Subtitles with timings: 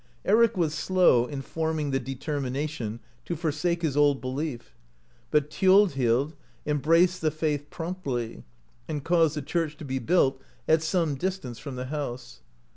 [0.25, 4.75] Eric was slow in forming the determination to forsake his old belief,
[5.29, 8.43] but Thiodhild (37) embraced the faith promptly,
[8.87, 12.41] and caused a church to be built at some distance from the house.